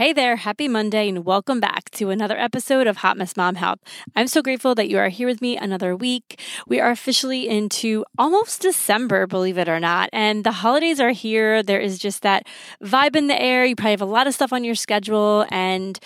[0.00, 3.80] Hey there, happy Monday, and welcome back to another episode of Hot Mess Mom Health.
[4.16, 6.40] I'm so grateful that you are here with me another week.
[6.66, 11.62] We are officially into almost December, believe it or not, and the holidays are here.
[11.62, 12.46] There is just that
[12.82, 13.66] vibe in the air.
[13.66, 15.98] You probably have a lot of stuff on your schedule, and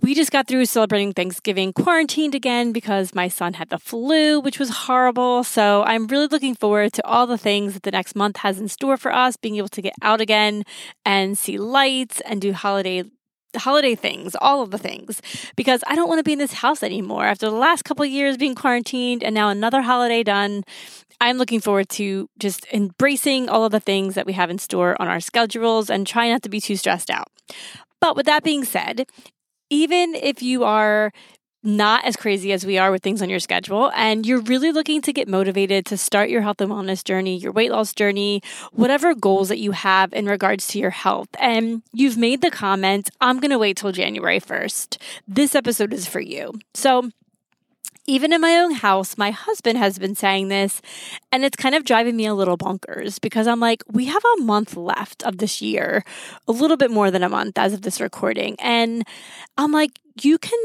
[0.00, 4.60] we just got through celebrating Thanksgiving quarantined again because my son had the flu, which
[4.60, 5.42] was horrible.
[5.42, 8.68] So I'm really looking forward to all the things that the next month has in
[8.68, 10.62] store for us, being able to get out again
[11.04, 13.02] and see lights and do holiday
[13.56, 15.20] holiday things, all of the things,
[15.56, 17.24] because I don't want to be in this house anymore.
[17.24, 20.64] After the last couple years being quarantined and now another holiday done,
[21.20, 25.00] I'm looking forward to just embracing all of the things that we have in store
[25.00, 27.28] on our schedules and try not to be too stressed out.
[28.00, 29.06] But with that being said,
[29.68, 31.12] even if you are
[31.62, 35.02] not as crazy as we are with things on your schedule, and you're really looking
[35.02, 39.14] to get motivated to start your health and wellness journey, your weight loss journey, whatever
[39.14, 43.40] goals that you have in regards to your health, and you've made the comment, I'm
[43.40, 44.96] going to wait till January 1st,
[45.28, 46.58] this episode is for you.
[46.74, 47.10] So,
[48.06, 50.80] even in my own house, my husband has been saying this,
[51.30, 54.42] and it's kind of driving me a little bonkers because I'm like, we have a
[54.42, 56.02] month left of this year,
[56.48, 58.56] a little bit more than a month as of this recording.
[58.58, 59.04] And
[59.56, 60.58] I'm like, you can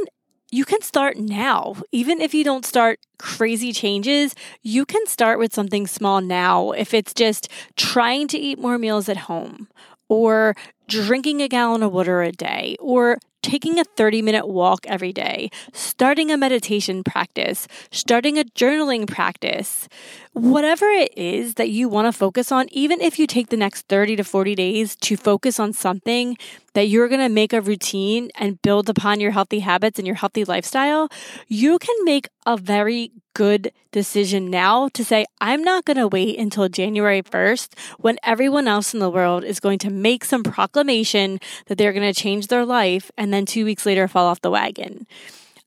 [0.56, 1.76] you can start now.
[1.92, 6.72] Even if you don't start crazy changes, you can start with something small now.
[6.72, 9.68] If it's just trying to eat more meals at home,
[10.08, 10.56] or
[10.88, 15.50] drinking a gallon of water a day, or taking a 30 minute walk every day,
[15.74, 19.90] starting a meditation practice, starting a journaling practice,
[20.36, 23.88] whatever it is that you want to focus on, even if you take the next
[23.88, 26.38] 30 to 40 days to focus on something
[26.74, 30.18] that you're going to make a routine and build upon your healthy habits and your
[30.18, 31.08] healthy lifestyle,
[31.48, 36.38] you can make a very good decision now to say, I'm not going to wait
[36.38, 37.70] until January 1st
[38.00, 42.14] when everyone else in the world is going to make some proclamation that they're going
[42.14, 45.08] to change their life and then two weeks later fall off the wagon.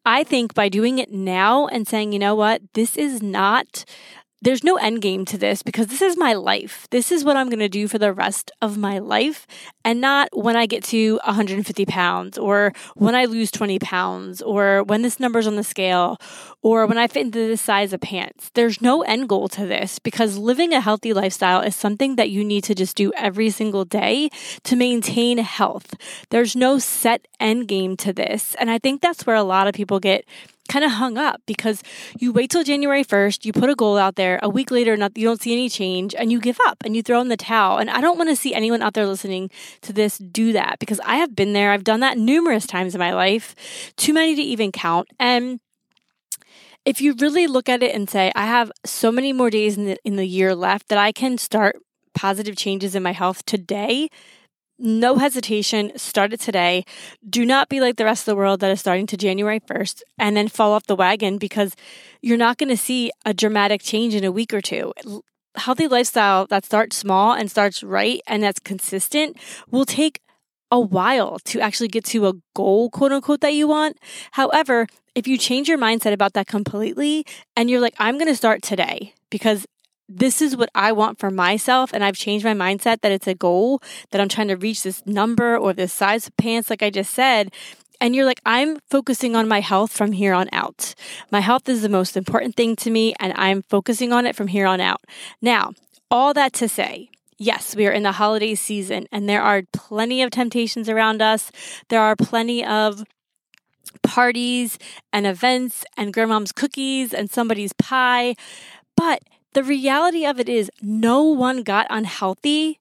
[0.08, 3.84] I think by doing it now and saying, you know what, this is not
[4.40, 6.86] there's no end game to this because this is my life.
[6.90, 9.46] This is what I'm going to do for the rest of my life
[9.84, 14.82] and not when I get to 150 pounds or when I lose 20 pounds or
[14.84, 16.18] when this number's on the scale
[16.62, 18.50] or when I fit into this size of pants.
[18.54, 22.44] There's no end goal to this because living a healthy lifestyle is something that you
[22.44, 24.30] need to just do every single day
[24.64, 25.94] to maintain health.
[26.30, 28.54] There's no set end game to this.
[28.60, 30.24] And I think that's where a lot of people get
[30.68, 31.82] kind of hung up because
[32.18, 35.16] you wait till January 1st, you put a goal out there, a week later, not,
[35.16, 37.78] you don't see any change, and you give up and you throw in the towel.
[37.78, 39.50] And I don't want to see anyone out there listening
[39.82, 41.72] to this do that because I have been there.
[41.72, 43.54] I've done that numerous times in my life,
[43.96, 45.08] too many to even count.
[45.18, 45.60] And
[46.84, 49.86] if you really look at it and say, I have so many more days in
[49.86, 51.76] the, in the year left that I can start
[52.14, 54.08] positive changes in my health today,
[54.78, 56.84] no hesitation, start it today.
[57.28, 60.02] Do not be like the rest of the world that is starting to January 1st
[60.18, 61.74] and then fall off the wagon because
[62.22, 64.92] you're not going to see a dramatic change in a week or two.
[65.56, 69.36] Healthy lifestyle that starts small and starts right and that's consistent
[69.70, 70.20] will take
[70.70, 73.98] a while to actually get to a goal, quote unquote, that you want.
[74.32, 77.24] However, if you change your mindset about that completely
[77.56, 79.66] and you're like, I'm going to start today because
[80.08, 81.92] this is what I want for myself.
[81.92, 85.04] And I've changed my mindset that it's a goal that I'm trying to reach this
[85.06, 87.52] number or this size of pants, like I just said.
[88.00, 90.94] And you're like, I'm focusing on my health from here on out.
[91.30, 94.46] My health is the most important thing to me, and I'm focusing on it from
[94.48, 95.02] here on out.
[95.42, 95.72] Now,
[96.10, 100.22] all that to say, Yes, we are in the holiday season and there are plenty
[100.22, 101.52] of temptations around us.
[101.88, 103.04] There are plenty of
[104.02, 104.76] parties
[105.12, 108.34] and events and grandmom's cookies and somebody's pie.
[108.96, 109.22] But
[109.54, 112.80] the reality of it is, no one got unhealthy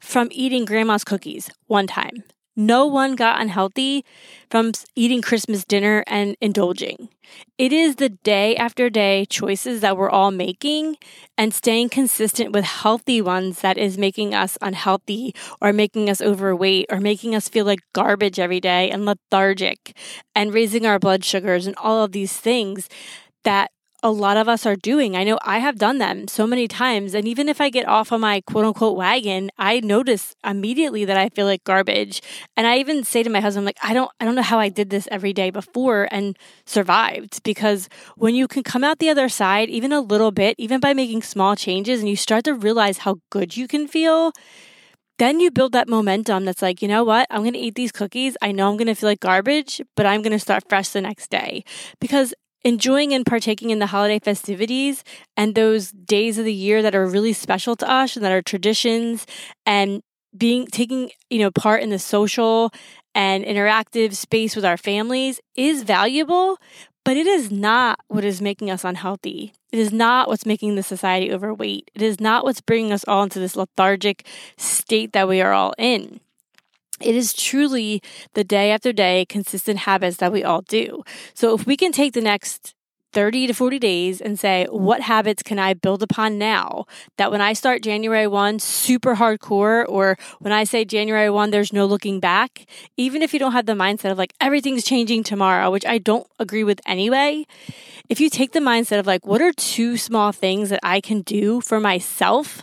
[0.00, 2.24] from eating grandma's cookies one time.
[2.54, 4.04] No one got unhealthy
[4.50, 7.08] from eating Christmas dinner and indulging.
[7.56, 10.96] It is the day after day choices that we're all making
[11.38, 16.86] and staying consistent with healthy ones that is making us unhealthy or making us overweight
[16.90, 19.96] or making us feel like garbage every day and lethargic
[20.34, 22.88] and raising our blood sugars and all of these things
[23.44, 23.71] that
[24.02, 25.16] a lot of us are doing.
[25.16, 27.14] I know I have done them so many times.
[27.14, 31.16] And even if I get off on my quote unquote wagon, I notice immediately that
[31.16, 32.20] I feel like garbage.
[32.56, 34.68] And I even say to my husband, like, I don't, I don't know how I
[34.68, 39.28] did this every day before and survived because when you can come out the other
[39.28, 42.98] side, even a little bit, even by making small changes and you start to realize
[42.98, 44.32] how good you can feel,
[45.18, 47.28] then you build that momentum that's like, you know what?
[47.30, 48.36] I'm going to eat these cookies.
[48.42, 51.00] I know I'm going to feel like garbage, but I'm going to start fresh the
[51.00, 51.64] next day.
[52.00, 52.34] Because
[52.64, 55.04] enjoying and partaking in the holiday festivities
[55.36, 58.42] and those days of the year that are really special to us and that are
[58.42, 59.26] traditions
[59.66, 60.02] and
[60.36, 62.72] being taking you know part in the social
[63.14, 66.58] and interactive space with our families is valuable
[67.04, 69.52] but it is not what is making us unhealthy.
[69.72, 71.90] It is not what's making the society overweight.
[71.94, 74.24] It is not what's bringing us all into this lethargic
[74.56, 76.20] state that we are all in
[77.02, 78.02] it is truly
[78.34, 81.02] the day after day consistent habits that we all do.
[81.34, 82.74] So if we can take the next
[83.12, 84.80] 30 to 40 days and say, mm.
[84.80, 86.86] what habits can I build upon now
[87.18, 91.72] that when I start January 1 super hardcore, or when I say January 1, there's
[91.72, 92.66] no looking back,
[92.96, 96.26] even if you don't have the mindset of like everything's changing tomorrow, which I don't
[96.38, 97.44] agree with anyway,
[98.08, 101.22] if you take the mindset of like, what are two small things that I can
[101.22, 102.62] do for myself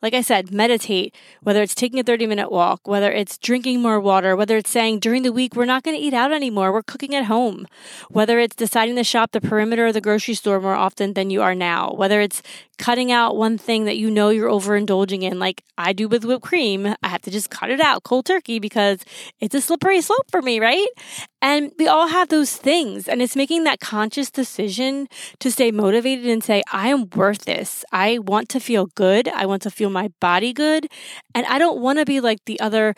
[0.00, 4.00] like I said, meditate, whether it's taking a 30 minute walk, whether it's drinking more
[4.00, 6.82] water, whether it's saying during the week, we're not going to eat out anymore, we're
[6.82, 7.66] cooking at home,
[8.08, 11.42] whether it's deciding to shop the perimeter of the grocery store more often than you
[11.42, 12.42] are now, whether it's
[12.78, 16.44] cutting out one thing that you know you're overindulging in, like I do with whipped
[16.44, 16.94] cream.
[17.02, 19.00] I have to just cut it out cold turkey because
[19.40, 20.86] it's a slippery slope for me, right?
[21.42, 23.08] And we all have those things.
[23.08, 25.08] And it's making that conscious decision
[25.40, 27.84] to stay motivated and say, I am worth this.
[27.92, 29.28] I want to feel good.
[29.28, 30.88] I want to feel my body good.
[31.34, 32.94] And I don't want to be like the other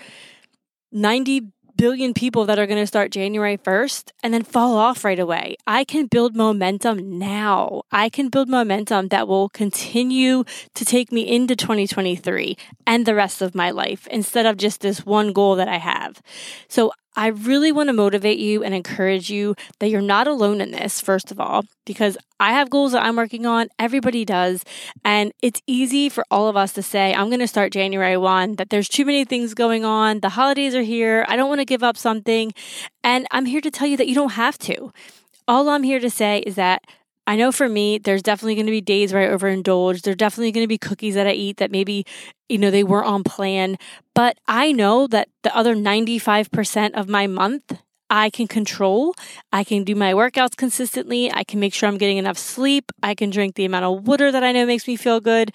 [0.92, 5.18] 90 billion people that are going to start January 1st and then fall off right
[5.18, 5.56] away.
[5.66, 7.84] I can build momentum now.
[7.90, 10.44] I can build momentum that will continue
[10.74, 12.54] to take me into 2023
[12.86, 16.20] and the rest of my life instead of just this one goal that I have.
[16.68, 20.72] So I really want to motivate you and encourage you that you're not alone in
[20.72, 23.68] this, first of all, because I have goals that I'm working on.
[23.78, 24.64] Everybody does.
[25.04, 28.56] And it's easy for all of us to say, I'm going to start January 1,
[28.56, 30.20] that there's too many things going on.
[30.20, 31.24] The holidays are here.
[31.28, 32.52] I don't want to give up something.
[33.04, 34.92] And I'm here to tell you that you don't have to.
[35.46, 36.82] All I'm here to say is that
[37.26, 40.02] I know for me, there's definitely going to be days where I overindulge.
[40.02, 42.04] There's definitely going to be cookies that I eat that maybe,
[42.48, 43.76] you know, they weren't on plan.
[44.14, 49.14] But I know that the other 95% of my month, I can control.
[49.52, 51.32] I can do my workouts consistently.
[51.32, 52.90] I can make sure I'm getting enough sleep.
[53.02, 55.52] I can drink the amount of water that I know makes me feel good.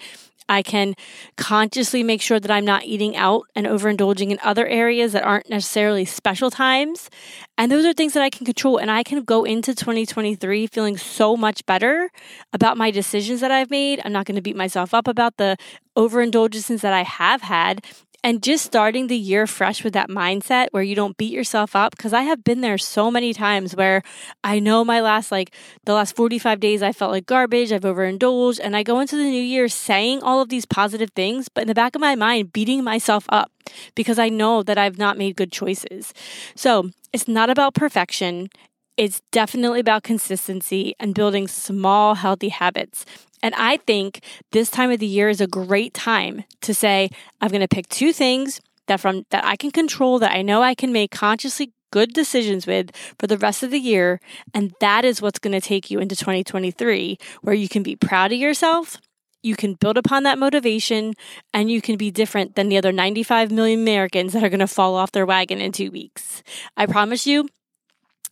[0.48, 0.94] I can
[1.36, 5.50] consciously make sure that I'm not eating out and overindulging in other areas that aren't
[5.50, 7.10] necessarily special times.
[7.58, 8.78] And those are things that I can control.
[8.78, 12.10] And I can go into 2023 feeling so much better
[12.52, 14.00] about my decisions that I've made.
[14.04, 15.56] I'm not going to beat myself up about the
[15.96, 17.84] overindulgences that I have had
[18.26, 21.96] and just starting the year fresh with that mindset where you don't beat yourself up
[21.96, 24.02] because I have been there so many times where
[24.42, 25.54] I know my last like
[25.84, 29.22] the last 45 days I felt like garbage, I've overindulged and I go into the
[29.22, 32.52] new year saying all of these positive things but in the back of my mind
[32.52, 33.52] beating myself up
[33.94, 36.12] because I know that I've not made good choices.
[36.56, 38.48] So, it's not about perfection.
[38.96, 43.04] It's definitely about consistency and building small, healthy habits.
[43.42, 44.20] And I think
[44.52, 47.88] this time of the year is a great time to say, I'm going to pick
[47.88, 51.72] two things that from that I can control that I know I can make consciously
[51.90, 54.20] good decisions with for the rest of the year
[54.52, 58.32] and that is what's going to take you into 2023 where you can be proud
[58.32, 58.98] of yourself
[59.46, 61.14] you can build upon that motivation
[61.54, 64.66] and you can be different than the other 95 million Americans that are going to
[64.66, 66.42] fall off their wagon in 2 weeks.
[66.76, 67.48] I promise you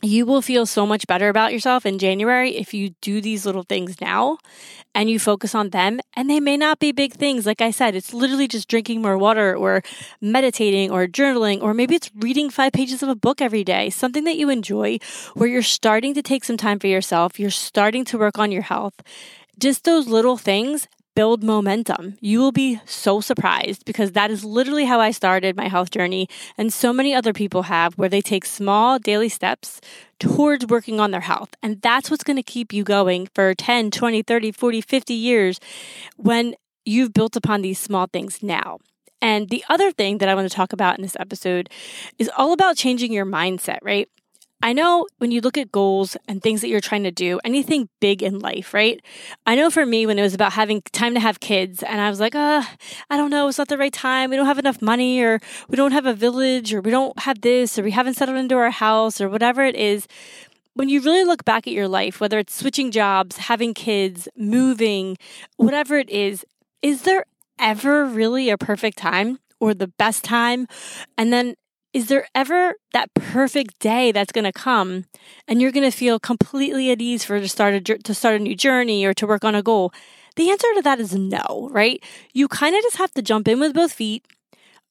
[0.03, 3.63] you will feel so much better about yourself in January if you do these little
[3.63, 4.39] things now
[4.95, 6.01] and you focus on them.
[6.15, 7.47] And they may not be big things.
[7.47, 9.83] Like I said, it's literally just drinking more water or
[10.21, 14.25] meditating or journaling, or maybe it's reading five pages of a book every day, something
[14.25, 14.99] that you enjoy
[15.35, 17.39] where you're starting to take some time for yourself.
[17.39, 18.95] You're starting to work on your health.
[19.59, 22.17] Just those little things build momentum.
[22.21, 26.29] You will be so surprised because that is literally how I started my health journey.
[26.59, 29.81] And so many other people have, where they take small daily steps
[30.19, 31.51] towards working on their health.
[31.63, 35.61] And that's what's going to keep you going for 10, 20, 30, 40, 50 years
[36.17, 36.55] when
[36.85, 38.79] you've built upon these small things now.
[39.23, 41.71] And the other thing that I want to talk about in this episode
[42.19, 44.09] is all about changing your mindset, right?
[44.65, 47.91] I know when you look at goals and things that you're trying to do, anything
[48.01, 48.99] big in life, right?
[49.45, 52.09] I know for me, when it was about having time to have kids, and I
[52.09, 52.63] was like, uh,
[53.11, 54.31] I don't know, it's not the right time.
[54.31, 57.43] We don't have enough money, or we don't have a village, or we don't have
[57.43, 60.09] this, or we haven't settled into our house, or whatever it is.
[60.73, 65.19] When you really look back at your life, whether it's switching jobs, having kids, moving,
[65.59, 66.43] whatever it is,
[66.81, 67.27] is there
[67.59, 70.67] ever really a perfect time or the best time?
[71.19, 71.55] And then
[71.95, 75.05] is there ever that perfect day that's going to come
[75.47, 78.41] and you're going to feel completely at ease for to start a to start a
[78.41, 79.93] new journey or to work on a goal?
[80.35, 82.03] The answer to that is no, right?
[82.33, 84.27] You kind of just have to jump in with both feet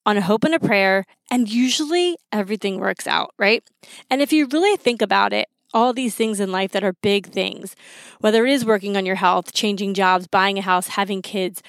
[0.05, 3.63] on a hope and a prayer, and usually everything works out, right?
[4.10, 7.27] And if you really think about it, all these things in life that are big
[7.27, 7.75] things,
[8.19, 11.62] whether it is working on your health, changing jobs, buying a house, having kids,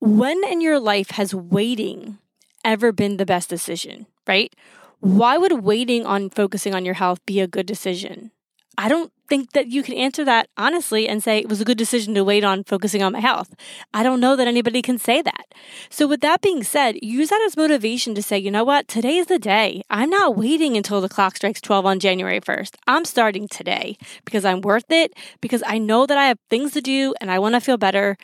[0.00, 2.18] when in your life has waiting
[2.66, 4.06] ever been the best decision?
[4.26, 4.54] right?
[5.00, 8.32] Why would waiting on focusing on your health be a good decision?
[8.78, 11.78] I don't think that you can answer that honestly and say it was a good
[11.78, 13.54] decision to wait on focusing on my health.
[13.94, 15.46] I don't know that anybody can say that.
[15.88, 19.16] So, with that being said, use that as motivation to say, you know what, today
[19.16, 19.82] is the day.
[19.88, 22.76] I'm not waiting until the clock strikes 12 on January 1st.
[22.86, 23.96] I'm starting today
[24.26, 27.38] because I'm worth it, because I know that I have things to do and I
[27.38, 28.18] want to feel better.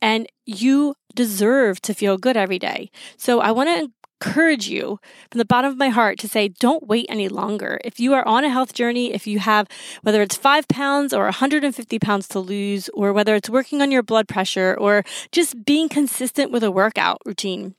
[0.00, 2.90] And you deserve to feel good every day.
[3.16, 4.98] So, I want to encourage you
[5.30, 7.78] from the bottom of my heart to say, don't wait any longer.
[7.84, 9.68] If you are on a health journey, if you have,
[10.02, 14.02] whether it's five pounds or 150 pounds to lose, or whether it's working on your
[14.02, 17.74] blood pressure or just being consistent with a workout routine,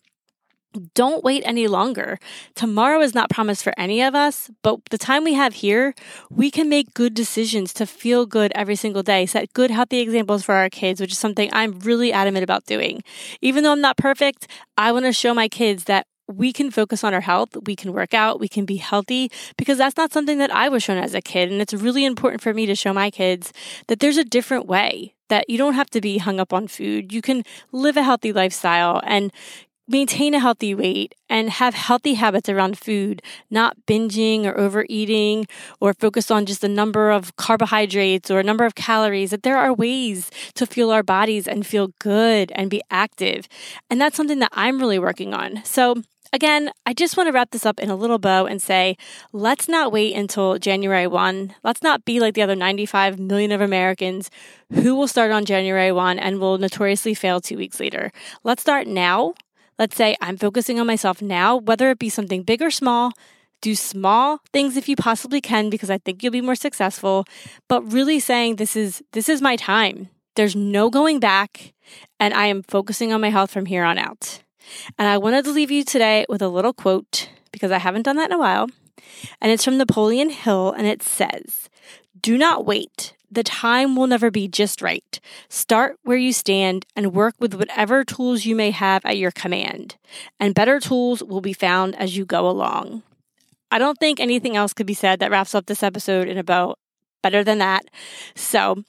[0.94, 2.20] don't wait any longer.
[2.56, 5.96] Tomorrow is not promised for any of us, but the time we have here,
[6.30, 10.44] we can make good decisions to feel good every single day, set good, healthy examples
[10.44, 13.04] for our kids, which is something I'm really adamant about doing.
[13.42, 14.48] Even though I'm not perfect,
[14.78, 17.92] I want to show my kids that we can focus on our health, we can
[17.92, 21.16] work out, we can be healthy because that's not something that I was shown as
[21.16, 21.52] a kid.
[21.52, 23.52] And it's really important for me to show my kids
[23.88, 27.12] that there's a different way, that you don't have to be hung up on food.
[27.12, 29.34] You can live a healthy lifestyle and
[29.90, 35.48] maintain a healthy weight and have healthy habits around food, not binging or overeating
[35.82, 39.58] or focus on just a number of carbohydrates or a number of calories, that there
[39.58, 43.48] are ways to fuel our bodies and feel good and be active.
[43.90, 45.64] And that's something that I'm really working on.
[45.66, 48.98] So Again, I just want to wrap this up in a little bow and say,
[49.34, 51.56] let's not wait until January 1.
[51.64, 54.30] Let's not be like the other 95 million of Americans
[54.72, 58.12] who will start on January 1 and will notoriously fail two weeks later.
[58.44, 59.34] Let's start now.
[59.80, 63.14] Let's say I'm focusing on myself now, whether it be something big or small.
[63.62, 67.26] Do small things if you possibly can because I think you'll be more successful,
[67.68, 70.10] but really saying this is this is my time.
[70.36, 71.74] There's no going back
[72.20, 74.42] and I am focusing on my health from here on out.
[74.98, 78.18] And I wanted to leave you today with a little quote because I haven't done
[78.18, 78.68] that in a while.
[79.42, 81.70] And it's from Napoleon Hill and it says,
[82.20, 83.14] Do not wait.
[83.32, 85.20] The time will never be just right.
[85.50, 89.98] Start where you stand and work with whatever tools you may have at your command.
[90.40, 93.04] And better tools will be found as you go along.
[93.72, 96.80] I don't think anything else could be said that wraps up this episode in about
[97.22, 97.86] better than that.
[98.36, 98.84] So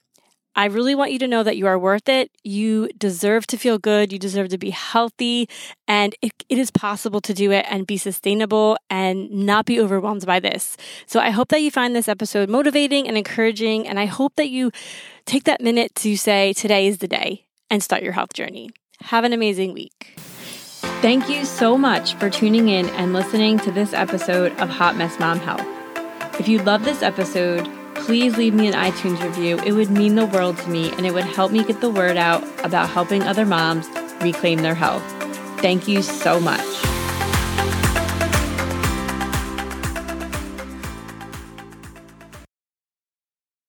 [0.56, 2.30] I really want you to know that you are worth it.
[2.42, 4.12] You deserve to feel good.
[4.12, 5.48] You deserve to be healthy.
[5.86, 10.26] And it, it is possible to do it and be sustainable and not be overwhelmed
[10.26, 10.76] by this.
[11.06, 13.86] So I hope that you find this episode motivating and encouraging.
[13.86, 14.70] And I hope that you
[15.24, 18.70] take that minute to say, today is the day and start your health journey.
[19.02, 20.14] Have an amazing week.
[21.00, 25.18] Thank you so much for tuning in and listening to this episode of Hot Mess
[25.18, 25.66] Mom Health.
[26.38, 27.66] If you love this episode,
[28.04, 29.58] please leave me an iTunes review.
[29.60, 32.16] It would mean the world to me and it would help me get the word
[32.16, 33.86] out about helping other moms
[34.20, 35.02] reclaim their health.
[35.60, 36.60] Thank you so much.